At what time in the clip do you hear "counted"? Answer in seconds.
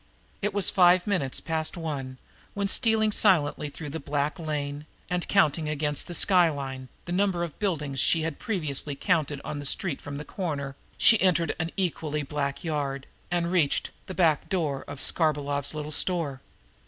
8.95-9.39